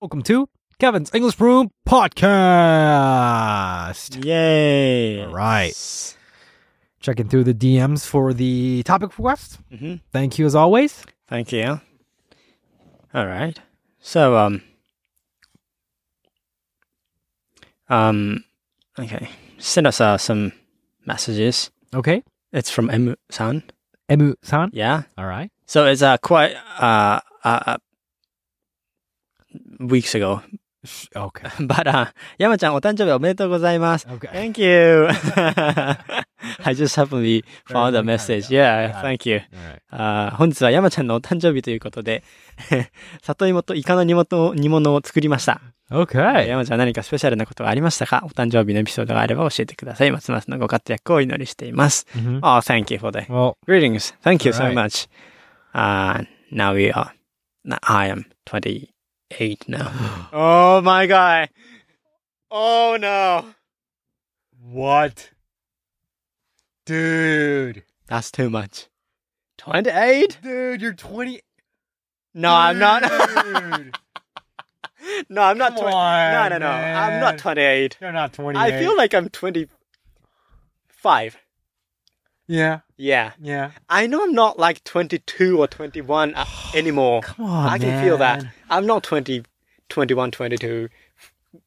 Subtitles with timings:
[0.00, 0.48] Welcome to
[0.78, 2.24] Kevin's English Room Podcast.
[4.24, 5.24] Yay.
[5.24, 6.16] All right.
[7.00, 9.58] Checking through the DMs for the topic request.
[9.76, 11.04] hmm Thank you as always.
[11.26, 11.80] Thank you.
[13.12, 13.58] All right.
[14.00, 14.62] So, um,
[17.88, 18.44] um,
[18.98, 19.28] okay.
[19.58, 20.52] Send us uh, some
[21.06, 21.70] messages.
[21.92, 22.22] Okay.
[22.52, 23.64] It's from Emu-san.
[24.10, 24.70] Emu san.
[24.72, 25.02] Yeah.
[25.18, 25.50] All right.
[25.66, 27.76] So it's uh, quite uh, uh, uh,
[29.80, 30.40] weeks ago.
[31.14, 31.48] Okay.
[31.66, 34.06] But uh, 山ちゃんお誕生日おめでとうございます。
[34.06, 34.30] Okay.
[34.30, 35.08] Thank you.
[36.64, 38.48] I just happily found a message.
[38.48, 39.00] yeah.
[39.02, 39.40] Thank you.
[39.90, 42.22] あー本日は山ちゃんのお誕生日ということで、
[43.22, 45.60] 里芋とイカの煮物煮物を作りました。
[45.90, 46.46] Okay.
[46.46, 50.12] 山ちゃん何かスペシャルなことがありましたかお誕生日のエピソードがあれば教えてください。
[50.12, 52.06] ますますのご活躍をお祈りしています。
[52.14, 52.38] Mhm.
[52.40, 54.14] Oh, thank you for the Well, greetings.
[54.22, 55.08] Thank you so much.
[55.74, 57.10] Uh, now we are,
[57.82, 58.26] I am
[59.30, 60.28] 28 now.
[60.32, 61.50] oh my god.
[62.50, 63.46] Oh no.
[64.60, 65.30] what?
[66.86, 67.84] Dude.
[68.06, 68.86] That's too much.
[69.58, 70.38] 28?
[70.42, 71.42] Dude, you're 20.
[72.34, 73.02] No, I'm not.
[73.02, 73.94] Dude.
[75.28, 75.92] no, I'm not 20.
[75.92, 76.70] on, no, no, no.
[76.70, 77.98] I'm not 28.
[78.00, 78.60] You're not 28.
[78.60, 81.36] I feel like I'm 25.
[82.48, 82.80] Yeah.
[82.96, 83.32] Yeah.
[83.40, 83.70] Yeah.
[83.88, 87.20] I know I'm not like 22 or 21 uh, anymore.
[87.22, 88.44] Come on, I can feel that.
[88.68, 89.44] I'm not 20,
[89.88, 90.88] 21, 22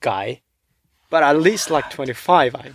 [0.00, 0.42] guy,
[1.10, 2.54] but at least like 25.
[2.54, 2.72] I,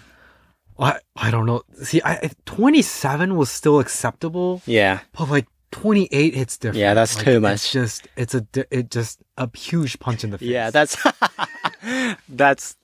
[0.79, 1.61] I I don't know.
[1.83, 5.01] See, I I- 27 was still acceptable, yeah.
[5.13, 6.79] but like 28 hits different.
[6.79, 10.37] Yeah, that's Like, too It's just it's a it just a huge punch in the
[10.37, 10.49] face.
[10.49, 10.97] Yeah, that's,
[12.29, 12.75] that's,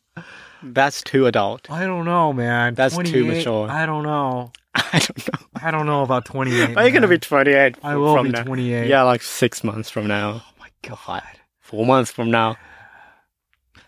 [0.63, 1.69] that's too adult.
[1.69, 2.75] I don't know, man.
[2.75, 3.69] That's too 28, mature.
[3.69, 4.51] I don't know.
[4.93, 5.47] I don't know.
[5.61, 6.77] I don't know about 28.
[6.77, 7.19] Are you're gonna be man.
[7.19, 8.43] 28 I will from be now.
[8.43, 8.87] 28.
[8.87, 10.43] Yeah, like six months from now.
[10.45, 11.23] Oh my god.
[11.59, 12.57] Four months from now.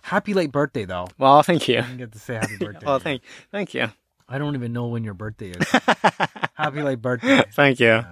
[0.02, 1.08] Happy late birthday though.
[1.20, 1.78] Well, thank you.
[1.78, 2.86] I didn't get to say happy birthday.
[2.86, 3.90] Well, thank, thank you.
[4.28, 5.68] I don't even know when your birthday is.
[6.56, 7.44] happy late birthday.
[7.54, 8.04] thank you.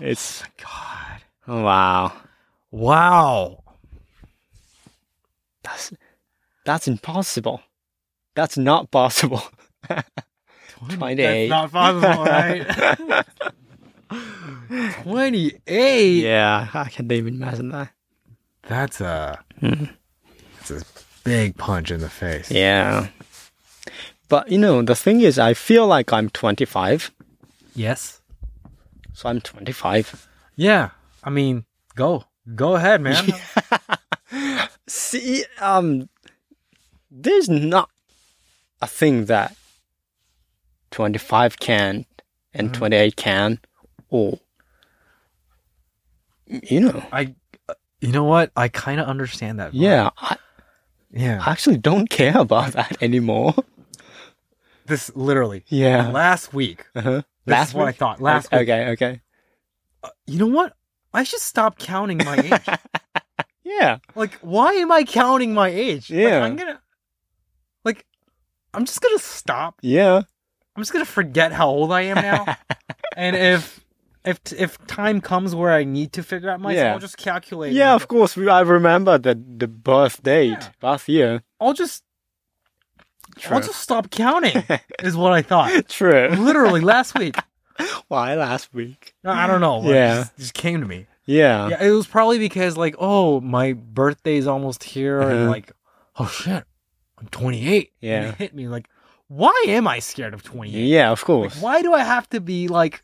[0.00, 1.22] It's oh God.
[1.48, 2.12] oh, wow.
[2.70, 3.64] Wow.
[5.62, 5.92] That's
[6.64, 7.60] that's impossible.
[8.34, 9.42] That's not possible.
[10.80, 11.48] 28.
[11.48, 13.24] That's not possible, right?
[15.02, 16.22] 28.
[16.22, 17.90] yeah, I can't even imagine that.
[18.62, 19.84] That's a Hmm.
[20.58, 20.82] that's a
[21.24, 22.50] big punch in the face.
[22.50, 23.08] Yeah.
[24.28, 27.10] But you know, the thing is, I feel like I'm 25,
[27.74, 28.20] Yes.
[29.12, 30.28] so I'm 25.
[30.56, 30.90] Yeah.
[31.22, 31.64] I mean,
[31.94, 32.24] go.
[32.54, 33.24] Go ahead, man.
[34.86, 36.08] See, um,
[37.10, 37.90] there's not
[38.80, 39.56] a thing that
[40.90, 42.06] 25 can
[42.54, 43.58] and 28 can,
[44.08, 44.38] or
[46.46, 47.34] you know, I
[48.00, 48.52] you know what?
[48.56, 49.74] I kind of understand that.
[49.74, 50.36] yeah, I,
[51.10, 51.42] Yeah.
[51.44, 53.54] I actually don't care about that anymore.
[54.86, 56.08] This literally Yeah.
[56.10, 56.86] last week.
[56.94, 57.22] Uh-huh.
[57.46, 58.20] Last what I thought.
[58.20, 58.60] Last week.
[58.62, 59.20] Okay, okay.
[60.26, 60.74] You know what?
[61.12, 62.78] I should stop counting my age.
[63.68, 63.98] Yeah.
[64.14, 66.08] like, why am I counting my age?
[66.08, 66.44] Like, Yeah.
[66.44, 66.80] I'm gonna
[67.84, 68.06] like
[68.72, 69.74] I'm just gonna stop.
[69.82, 70.22] Yeah.
[70.76, 72.56] I'm just gonna forget how old I am now.
[73.16, 73.80] and if
[74.24, 76.92] if if time comes where I need to figure out myself, Yeah.
[76.92, 77.72] I'll just calculate.
[77.72, 77.96] Yeah, it.
[77.96, 78.36] of course.
[78.36, 80.68] we- I remember the the birth date Yeah.
[80.82, 81.42] last year.
[81.60, 82.02] I'll just
[83.38, 83.56] True.
[83.56, 84.62] I'll just stop counting.
[85.02, 85.88] is what I thought.
[85.88, 86.28] True.
[86.28, 87.36] Literally last week.
[88.08, 89.14] Why last week?
[89.22, 89.82] No, I don't know.
[89.84, 90.14] It Yeah.
[90.16, 91.06] just, just came to me.
[91.26, 91.68] Yeah.
[91.68, 95.50] Yeah, it was probably because like, oh, my birthday's almost here, and Uh-huh.
[95.50, 95.72] like,
[96.18, 96.64] oh shit,
[97.18, 97.92] I'm 28.
[98.00, 98.28] And Yeah.
[98.30, 98.88] it hit me like,
[99.28, 100.78] why am I scared of 28?
[100.86, 101.60] Yeah, of Like, course.
[101.60, 103.02] why do I have to be like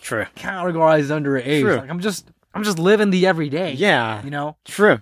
[0.00, 0.26] True.
[0.36, 1.62] categorized under age?
[1.62, 1.76] True.
[1.76, 3.72] Like, I'm just, I'm just living the everyday.
[3.72, 4.22] Yeah.
[4.24, 4.56] you know.
[4.64, 5.00] True.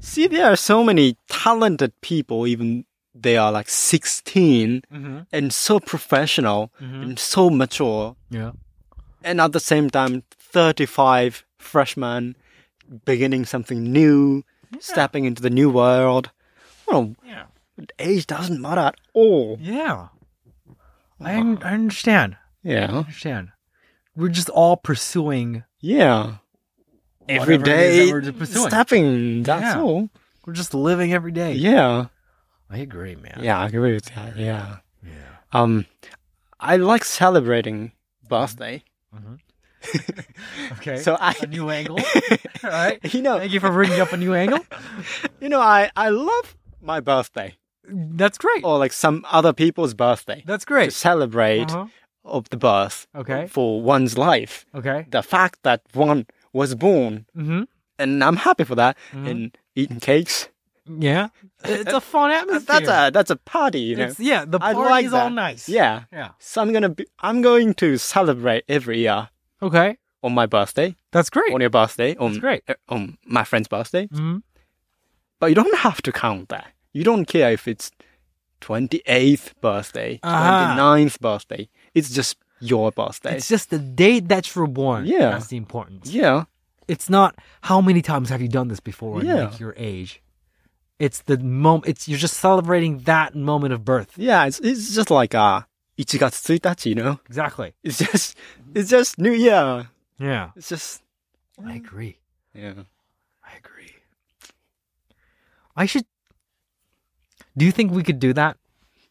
[0.00, 2.84] See, there are so many talented people, even
[3.14, 5.18] they are like 16 Mm-hmm.
[5.32, 7.02] and so professional Mhm.
[7.02, 8.14] and so mature.
[8.30, 8.52] Yeah.
[9.24, 12.36] And at the same time, 35 freshmen
[13.04, 14.44] beginning something new,
[14.78, 16.30] stepping into the new world.
[16.86, 17.44] Well, Yeah.
[17.98, 19.58] Age doesn't matter at all.
[19.60, 20.08] Yeah.
[21.20, 22.36] I, un- I understand.
[22.64, 22.86] I Yeah.
[22.90, 23.50] understand.
[24.16, 25.64] We're just all pursuing.
[25.80, 26.36] Yeah.
[27.28, 28.06] Every day.
[28.06, 28.68] That we're pursuing.
[28.68, 29.42] stepping.
[29.42, 29.80] That's Yeah.
[29.82, 30.08] all.
[30.46, 31.52] We're just living every day.
[31.54, 32.06] Yeah.
[32.70, 33.40] I agree, man.
[33.42, 34.36] Yeah, I agree with that.
[34.36, 34.76] Yeah.
[35.04, 35.10] Yeah.
[35.52, 35.86] Um,
[36.58, 37.92] I like celebrating
[38.28, 38.82] birthday.
[40.72, 40.96] Okay.
[40.98, 41.98] So I, a new angle.
[42.64, 42.98] All right.
[43.14, 44.58] you know, Thank you for bringing up a new angle.
[45.40, 47.54] you know, I I love my birthday
[47.88, 48.64] That's great.
[48.64, 50.86] or like some other people's birthday That's great.
[50.86, 51.86] to celebrate Uh-huh.
[52.24, 53.46] of the birth Okay.
[53.46, 54.64] for one's life.
[54.74, 55.06] Okay.
[55.10, 57.62] The fact that one was born Mm-hmm.
[57.98, 58.96] and I'm happy for that.
[59.12, 59.30] Mhm.
[59.30, 60.48] And eating cakes.
[60.88, 61.28] Yeah,
[61.64, 62.80] it's a fun atmosphere.
[62.80, 64.04] That's a that's a party, you know.
[64.04, 65.68] It's, yeah, the I party like is all nice.
[65.68, 66.04] Yeah.
[66.12, 66.30] yeah.
[66.38, 69.28] So I'm gonna be I'm going to celebrate every year
[69.60, 71.52] Okay, on my birthday, that's great.
[71.52, 72.62] on your birthday, on That's great.
[72.68, 74.06] uh, on my friend's birthday.
[74.06, 74.38] hmm
[75.40, 76.66] But you don't have to count that.
[76.96, 77.90] You don't care if it's
[78.62, 80.74] 28th birthday, Uh-huh.
[80.76, 81.68] 29th birthday.
[81.94, 83.36] It's just your birthday.
[83.36, 85.04] It's just the date that you're born.
[85.06, 85.30] Yeah.
[85.36, 86.10] that's the importance.
[86.10, 86.44] yeah.
[86.88, 87.34] It's not
[87.68, 89.44] how many times have you done this before Yeah.
[89.50, 90.22] like your age.
[90.98, 91.84] It's the moment.
[91.90, 94.12] It's you're just celebrating that moment of birth.
[94.16, 95.62] Yeah, it's it's just like uh
[95.98, 97.18] 1月1日, you know.
[97.28, 97.74] Exactly.
[97.82, 98.36] It's just
[98.74, 99.90] it's just New Year.
[100.18, 101.02] Yeah, It's just
[101.60, 102.16] I agree.
[102.54, 102.84] yeah.
[103.44, 103.92] I agree.
[105.76, 106.06] I should.
[107.56, 108.56] Do you think we could do that?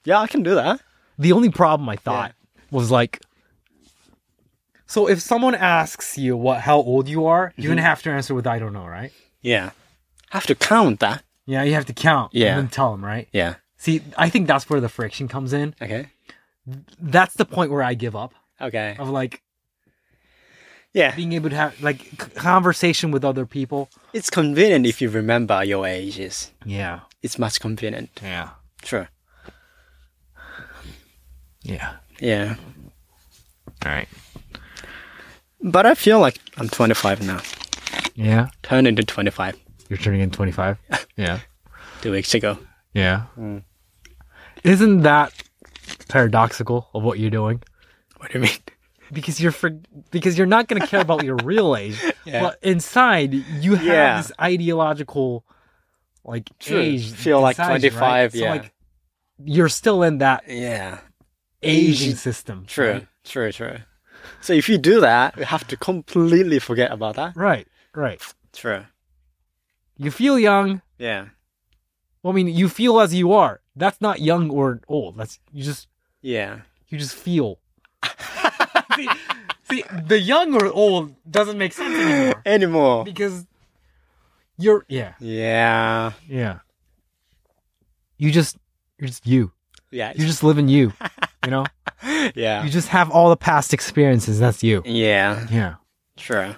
[0.03, 0.81] Yeah, I can do that.
[1.17, 2.33] The only problem I thought
[2.71, 3.21] was like.
[4.87, 7.87] So if someone asks you what how old you are, you're gonna mm-hmm.
[7.87, 9.11] have to answer with I don't know, right?
[9.41, 9.71] Yeah.
[10.29, 11.23] Have to count that.
[11.45, 12.33] Yeah, you have to count.
[12.33, 12.49] Yeah.
[12.49, 13.27] and then tell them, right?
[13.31, 13.55] Yeah.
[13.77, 15.75] See, I think that's where the friction comes in.
[15.81, 16.07] Okay.
[16.99, 18.95] That's the point where I give up Okay.
[18.97, 19.41] of like
[20.95, 21.13] Yeah.
[21.15, 21.99] being able to have like
[22.35, 23.89] conversation with other people.
[24.13, 26.51] It's convenient if you remember your ages.
[26.65, 28.09] Yeah, It's much convenient.
[28.23, 28.49] yeah,
[28.83, 29.09] Sure.
[31.63, 31.95] yeah.
[32.19, 32.55] Yeah.
[33.85, 34.07] All right.
[35.61, 37.41] But I feel like I'm 25 now.
[38.15, 39.57] Yeah, Turned into 25
[39.89, 40.77] you're turning in 25.
[41.17, 41.39] yeah,
[42.01, 42.57] two weeks ago.
[42.93, 43.25] yeah.
[43.37, 43.61] Mm.
[44.63, 45.31] Isn't that
[46.07, 47.61] paradoxical of what you're doing?
[48.17, 48.57] What do you mean?
[49.11, 49.69] Because you're for,
[50.11, 52.41] because you're not going to care about your real age, Yeah.
[52.41, 54.17] but inside you have Yeah.
[54.21, 55.45] this ideological
[56.23, 56.79] like True.
[56.79, 57.11] age.
[57.11, 58.49] Feel like inside you, 25, So yeah.
[58.51, 58.73] like
[59.43, 60.99] you're still in that Yeah.
[61.61, 62.65] aging system.
[62.67, 62.91] True.
[62.91, 63.07] Right.
[63.23, 63.51] True.
[63.51, 63.77] True.
[64.41, 67.35] So if you do that, you have to completely forget about that.
[67.35, 67.67] Right.
[67.93, 68.21] Right.
[68.53, 68.85] True.
[69.97, 70.81] You feel young.
[70.97, 71.27] Yeah.
[72.23, 73.61] Well, I mean, you feel as you are.
[73.75, 75.17] That's not young or old.
[75.17, 75.87] That's you just
[76.21, 76.61] Yeah.
[76.89, 77.59] you just feel.
[78.95, 79.09] See,
[79.69, 83.03] see, the young or old doesn't make sense anymore Anymore.
[83.05, 83.45] because
[84.57, 86.11] you're yeah Yeah.
[86.27, 86.59] yeah.
[88.17, 88.57] You just
[88.97, 89.51] you're just you.
[89.91, 90.13] Yeah.
[90.15, 90.93] You're just living you.
[91.43, 91.65] You know.
[92.35, 92.63] yeah.
[92.63, 94.39] You just have all the past experiences.
[94.39, 94.81] That's you.
[94.85, 95.45] Yeah.
[95.51, 95.75] Yeah.
[96.17, 96.55] True.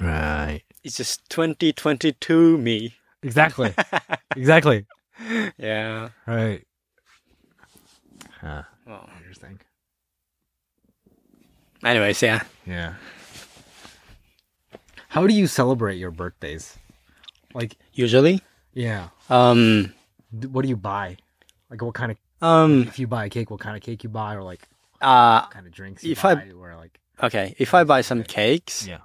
[0.00, 0.62] Right.
[0.84, 2.94] It's just 2022 me.
[3.22, 3.74] Exactly.
[4.36, 4.86] exactly.
[5.58, 6.08] Yeah.
[6.26, 6.66] Right.
[8.40, 8.62] Huh.
[8.86, 9.60] Well, Interesting.
[11.84, 12.42] Anyways, yeah.
[12.66, 12.94] Yeah.
[15.08, 16.78] How do you celebrate your birthdays?
[17.54, 18.40] Like, Usually,
[18.72, 19.08] yeah.
[19.28, 19.92] um,
[20.30, 21.18] What do you buy?
[21.70, 24.08] Like, what kind of um, if you buy a cake, what kind of cake you
[24.10, 24.66] buy, or like
[25.00, 27.54] uh, what kind of drinks you If I- buy, or like okay.
[27.58, 28.98] If I buy some cakes, yeah,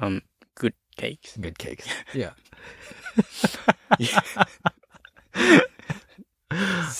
[0.00, 0.20] um,
[0.56, 1.36] good cakes.
[1.38, 1.86] good cakes.
[2.14, 2.30] Yeah.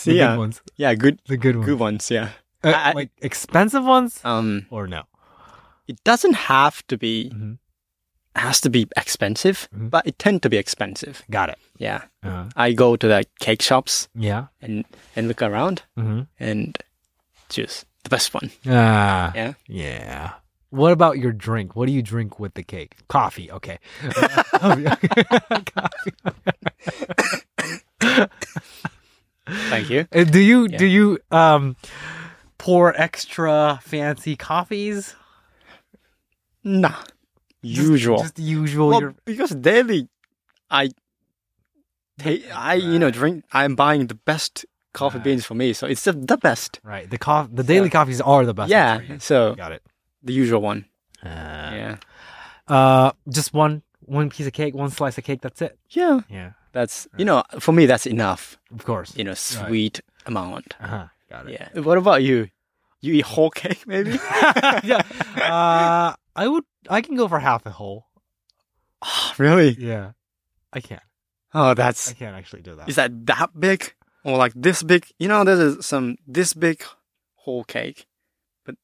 [0.05, 0.31] the yeah.
[0.33, 0.63] good ones.
[0.77, 1.67] Yeah, good, The good ones.
[1.67, 2.11] good ones.
[2.11, 2.29] Yeah.
[2.65, 5.03] Uh, I- like expensive ones, Um, or no?
[5.89, 7.59] it doesn't have to be Mhm.
[8.37, 9.91] has to be expensive, Mhm.
[9.91, 11.23] but it tend to be expensive.
[11.31, 11.59] Got it.
[11.79, 12.03] Yeah.
[12.23, 14.47] Uh, I go to the cake shops yeah.
[14.63, 14.85] and
[15.17, 16.21] and look around Mm-hmm.
[16.41, 16.79] and
[17.51, 18.51] choose the best one.
[18.67, 19.33] Ah.
[19.35, 19.53] Yeah.
[19.69, 20.31] Yeah.
[20.71, 21.77] What about your drink?
[21.77, 22.95] What do you drink with the cake?
[23.09, 23.51] Coffee.
[23.53, 23.79] Okay.
[25.75, 26.13] Coffee.
[29.77, 30.07] Thank you.
[30.13, 30.79] Uh, Do you Yeah.
[30.79, 31.77] do you um
[32.59, 35.15] pour extra fancy coffees?
[36.65, 36.95] Nah.
[37.63, 38.19] Usual.
[38.19, 38.89] Just the usual.
[38.89, 40.09] well, you're- because daily,
[40.71, 40.89] I,
[42.19, 43.45] ta- I you know drink.
[43.53, 45.25] I'm buying the best coffee Right.
[45.25, 46.81] beans for me, so it's the, the best.
[46.85, 47.09] right.
[47.09, 48.71] The coff the daily coffees are the best.
[48.71, 49.01] yeah.
[49.19, 49.83] So Got it.
[50.23, 50.87] the usual one.
[51.25, 51.97] Uh, yeah.
[52.69, 55.41] Uh, just one one piece of cake, one slice of cake.
[55.41, 55.79] That's it.
[55.91, 56.21] Yeah.
[56.29, 56.53] Yeah.
[56.73, 58.59] That's you know for me that's enough.
[58.75, 59.17] Of course.
[59.17, 60.75] You know, sweet amount.
[60.81, 61.07] Uh huh.
[61.31, 61.61] Got it.
[61.75, 61.81] Yeah.
[61.81, 62.49] What about you?
[63.01, 64.13] You eat whole cake maybe?
[64.85, 65.03] yeah.
[65.37, 66.65] Uh, I would.
[66.89, 68.07] I can go for half a whole.
[69.03, 69.71] oh, really?
[69.79, 70.13] Yeah.
[70.73, 71.03] I can't.
[71.53, 72.89] Oh, that's I can't actually do that.
[72.89, 73.93] is that that big
[74.25, 75.07] or like this big?
[75.19, 76.83] You know, there's some this big
[77.35, 78.07] whole cake.
[78.67, 78.77] You're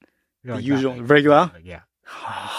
[0.43, 1.11] the like usual big.
[1.11, 1.51] regular?
[1.63, 1.81] Yeah.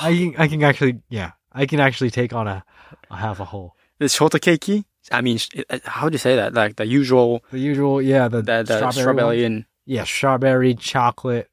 [0.02, 0.36] I can.
[0.38, 1.02] I can actually.
[1.10, 1.32] Yeah.
[1.52, 2.64] I can actually take on a,
[3.10, 3.76] a half a whole.
[3.98, 4.86] the shorter cakey.
[5.12, 5.40] I mean,
[5.70, 6.54] uh, how do you say that?
[6.54, 8.02] Like the usual, The usual.
[8.02, 8.28] Yeah.
[8.28, 8.92] The, the, the strawberry.
[8.94, 10.04] strawberry, and Yeah.
[10.04, 11.50] Strawberry, chocolate.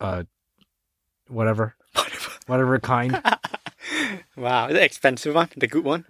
[0.00, 0.24] Uh,
[1.28, 1.74] whatever,
[2.46, 3.20] whatever kind.
[4.36, 6.04] wow, the expensive one, the good one.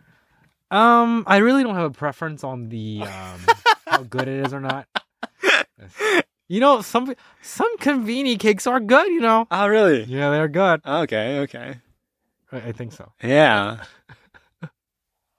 [0.70, 3.40] Um, I really don't have a preference on the um
[3.86, 4.86] how good it is or not.
[6.48, 9.06] You know, some some conveni cakes are good.
[9.08, 9.46] You know.
[9.50, 10.04] Oh, really?
[10.04, 10.82] Yeah, they're good.
[10.84, 11.78] Okay, okay.
[12.52, 13.12] I, I think so.
[13.22, 13.84] Yeah.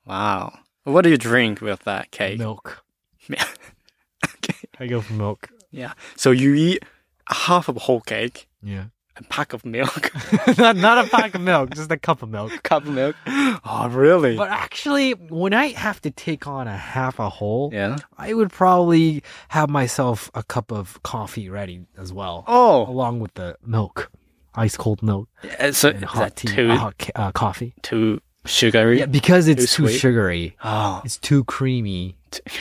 [0.10, 0.58] Wow.
[0.84, 2.39] What do you drink with that cake?
[2.39, 2.84] Milk.
[3.30, 4.56] okay.
[4.80, 5.50] I go for milk.
[5.72, 5.94] Yeah.
[6.16, 6.84] So you eat
[7.30, 8.86] half of a whole cake, Yeah.
[9.18, 10.12] a pack of milk,
[10.58, 12.51] not not a pack of milk, just a cup of milk.
[12.54, 13.16] A cup of milk.
[13.28, 14.36] Oh, really?
[14.36, 17.98] But actually, when I have to take on a half a whole, yeah.
[18.18, 23.34] I would probably have myself a cup of coffee ready as well, Oh, along with
[23.36, 24.10] the milk,
[24.56, 25.28] ice cold milk
[25.60, 27.74] uh, so and hot that tea, too uh, hot uh, coffee.
[27.84, 29.00] too sugary?
[29.00, 30.55] Yeah, because it's Too too, sugary.
[30.63, 32.15] Oh, It's too creamy.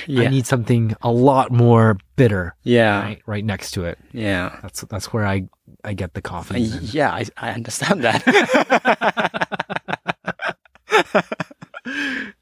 [0.07, 0.25] yeah.
[0.25, 3.03] I need something a lot more bitter yeah.
[3.03, 3.99] right, right next to it.
[4.13, 4.59] Yeah.
[4.63, 5.49] That's that's where I
[5.85, 6.65] I get the Uh, coffee.
[6.65, 8.25] and- yeah, I, I understand that.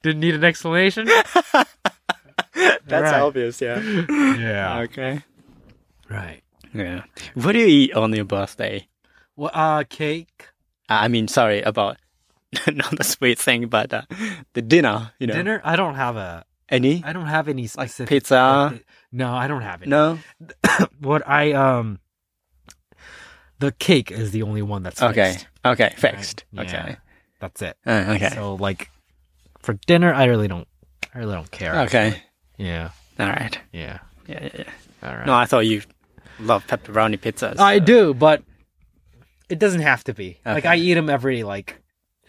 [0.03, 1.07] Didn't need an explanation.
[2.87, 3.21] That's Right.
[3.21, 3.81] obvious, yeah.
[3.81, 4.79] yeah.
[4.85, 5.23] Okay.
[6.09, 6.43] Right.
[6.73, 7.03] Yeah.
[7.35, 8.89] What do you eat on your birthday?
[9.37, 10.49] Well, uh, cake,
[10.89, 11.99] I mean, sorry about
[12.73, 14.03] not the sweet thing, but uh,
[14.55, 15.13] the dinner.
[15.19, 15.61] You know, dinner.
[15.65, 16.45] I don't have a.
[16.69, 17.03] Any?
[17.05, 18.69] I don't have any Like specific pizza?
[18.71, 19.89] birthday- No, I don't have it.
[19.89, 20.19] No.
[21.01, 22.01] What I um.
[23.59, 25.33] The cake is the only one that's Okay.
[25.33, 25.47] fixed.
[25.65, 25.95] Okay.
[25.97, 26.45] Fixed.
[26.53, 26.63] Yeah.
[26.63, 26.97] Okay.
[27.41, 27.77] That's it.
[27.87, 28.31] Uh, okay.
[28.35, 28.91] So like,
[29.61, 30.69] for dinner, I really don't.
[31.15, 31.81] I really don't care.
[31.83, 32.23] okay.
[32.59, 32.91] Yeah.
[33.19, 33.59] All right.
[33.73, 33.99] Yeah.
[34.27, 34.71] Yeah, yeah, yeah.
[35.09, 35.27] All right.
[35.27, 35.83] No, I thought you
[36.41, 37.59] love pepperoni pizzas.
[37.59, 38.43] I do, but
[39.49, 40.39] it doesn't have to be.
[40.45, 41.81] Like I eat them every like Okay.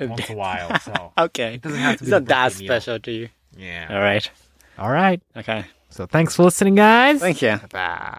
[0.01, 0.79] Once a while.
[0.79, 1.55] So Okay.
[1.55, 2.67] It doesn't have to It's be the not that meal.
[2.67, 3.29] special to you.
[3.57, 3.87] yeah.
[3.89, 4.29] All right.
[4.77, 5.21] All right.
[5.35, 5.65] Okay.
[5.89, 7.19] So thanks for listening, guys.
[7.19, 7.59] Thank you.
[7.71, 8.13] Bye.